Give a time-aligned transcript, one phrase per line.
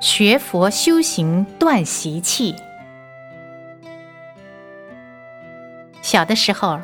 [0.00, 2.54] 学佛修行断习气。
[6.00, 6.80] 小的时候，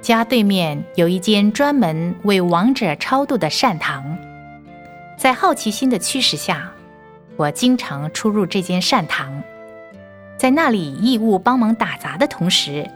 [0.00, 4.16] 家对面有一间专门为亡者超度的善堂，
[5.18, 6.72] 在好奇心的驱使下，
[7.36, 9.42] 我经常出入这间善堂，
[10.38, 12.88] 在那里义务帮忙打杂的同时，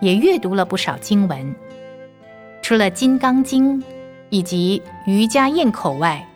[0.00, 1.54] 也阅读了不少经文。
[2.60, 3.80] 除了《金刚经》
[4.30, 6.26] 以及《瑜伽咽口》外，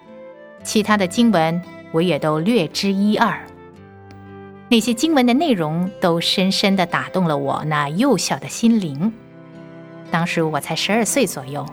[0.62, 1.60] 其他的经文
[1.94, 3.38] 我也都略知一二。
[4.68, 9.12] 那些经文的内容都深深的打动了我那幼小的心灵。
[10.10, 11.64] 当时我才十二岁左右，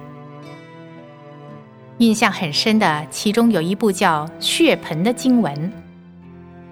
[1.97, 5.73] 印象很深的，其中有一部叫《血盆》的经文，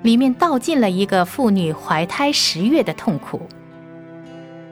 [0.03, 3.41] 里面道尽了一个妇女怀胎十月的痛苦，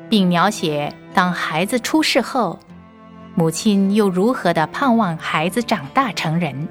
[0.08, 2.60] 并描写当孩子出世后。
[3.34, 6.68] 母亲又如何的盼望孩子长大成人？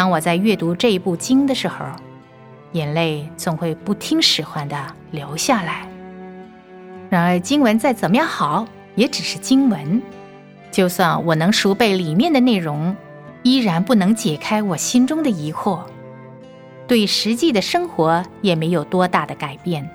[0.00, 1.84] 当我在阅读这一部经的时候，
[2.72, 4.74] 眼泪总会不听使唤的
[5.10, 5.86] 流下来。
[7.10, 10.00] 然而，经文再怎么样好，也只是经文。
[10.70, 12.96] 就算我能熟背里面的内容，
[13.42, 15.80] 依然不能解开我心中的疑惑，
[16.86, 19.86] 对实际的生活也没有多大的改变。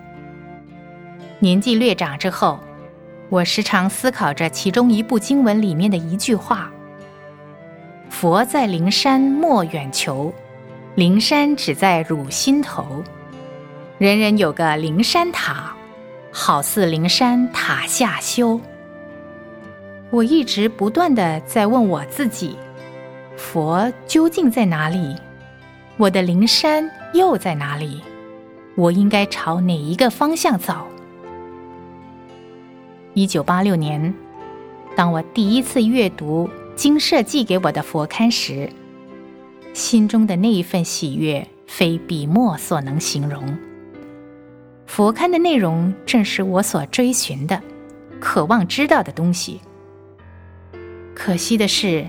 [1.39, 2.59] 年纪略长之后。
[3.29, 6.71] 我时常思考着其中一部经文里面的一句话
[8.17, 10.33] ：“佛在灵山莫远求，
[10.95, 13.03] 灵山只在汝心头。
[13.97, 15.75] 人人有个灵山塔，
[16.31, 18.57] 好似灵山塔下修。”
[20.11, 22.57] 我一直不断的在问我自己：
[23.35, 25.13] 佛究竟在哪里？
[25.97, 28.01] 我的灵山又在哪里？
[28.75, 30.73] 我应该朝哪一个方向走？
[33.13, 34.15] 一九八六年，
[34.95, 38.69] 当我第一次阅读经社寄给我的佛龛时，
[39.73, 43.57] 心中的那一份喜悦非笔墨所能形容。
[44.85, 47.61] 佛龛的内容正是我所追寻的、
[48.19, 49.61] 渴望知道的东西。
[51.15, 52.05] 可惜的是，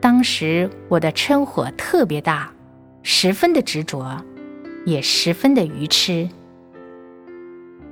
[0.00, 2.50] 当时我的嗔火特别大，
[3.02, 4.24] 十分的执着，
[4.86, 6.28] 也十分的愚痴。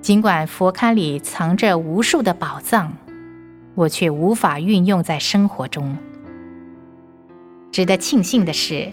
[0.01, 2.97] 尽管佛龛里藏着无数的宝藏，
[3.75, 5.97] 我却无法运用在生活中。
[7.73, 8.91] 值得庆幸的是，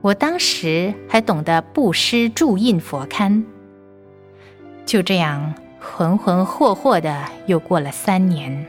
[0.00, 3.42] 我当时还懂得布施注印佛龛。
[4.84, 8.66] 就这样浑浑霍霍的又过了三年。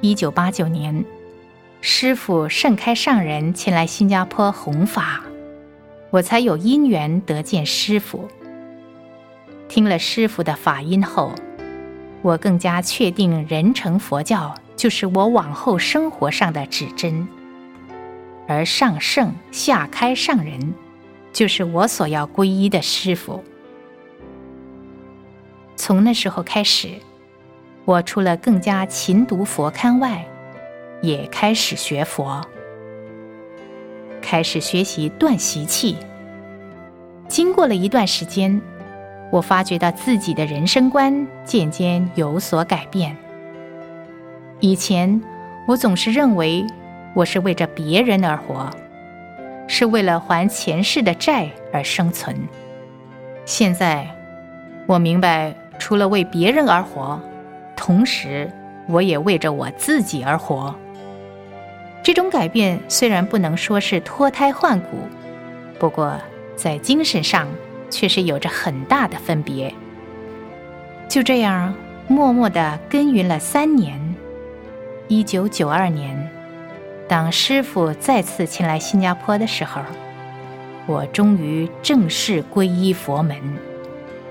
[0.00, 1.04] 一九八九年，
[1.80, 5.22] 师父盛开上人前来新加坡弘法，
[6.10, 8.28] 我才有因缘得见师父。
[9.66, 11.32] 听了师傅的法音后，
[12.24, 17.28] 我更加确定人成佛教就是我往后生活上的指针，
[18.48, 20.74] 而上圣下开上人
[21.34, 23.44] 就是我所要皈依的师傅。
[25.76, 26.88] 从那时候开始，
[27.84, 30.26] 我除了更加勤读佛刊外，
[31.02, 32.40] 也开始学佛，
[34.22, 35.98] 开始学习断习气。
[37.28, 38.58] 经过了一段时间。
[39.34, 43.16] 我发觉到自己的人生观渐渐有所改变。
[44.60, 45.20] 以前，
[45.66, 46.64] 我总是认为
[47.14, 48.70] 我是为着别人而活，
[49.66, 52.36] 是为了还前世的债而生存。
[53.44, 54.06] 现在，
[54.86, 57.20] 我明白，除了为别人而活，
[57.74, 58.48] 同时
[58.86, 60.72] 我也为着我自己而活。
[62.04, 65.08] 这种改变虽然不能说是脱胎换骨，
[65.80, 66.16] 不过
[66.54, 67.48] 在精神上。
[67.94, 69.72] 却是有着很大的分别。
[71.08, 71.72] 就这样，
[72.08, 74.00] 默默的耕耘了三年。
[75.06, 76.28] 一九九二年，
[77.06, 79.80] 当师傅再次前来新加坡的时候，
[80.86, 83.38] 我终于正式皈依佛门，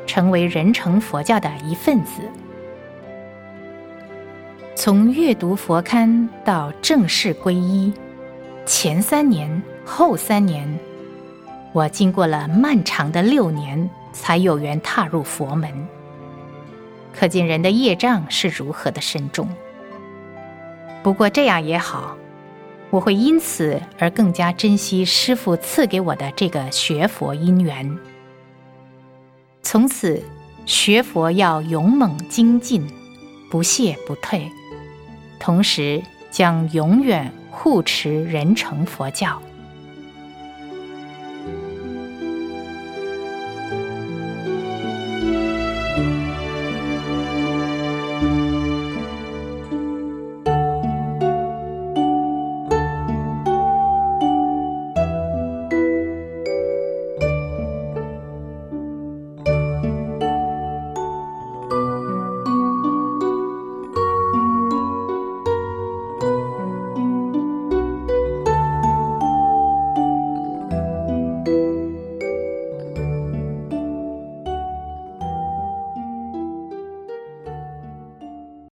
[0.05, 2.21] 成为人成佛教的一份子。
[4.75, 7.93] 从阅读佛刊到正式皈依，
[8.65, 10.67] 前三年，后三年。
[11.73, 15.87] 我经过了漫长的六年，才有缘踏入佛门。
[17.11, 19.49] 可见人的业障是如何的深重。
[21.01, 22.15] 不过这样也好，
[22.91, 27.97] 我会因此而更加珍惜师父赐给我的这个学佛因缘。
[29.63, 30.21] 从此，
[30.65, 32.87] 学佛要勇猛精进，
[33.49, 34.47] 不懈不退，
[35.39, 39.41] 同时将永远护持人成佛教。